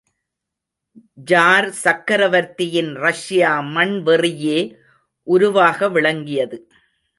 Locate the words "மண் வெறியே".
3.59-4.75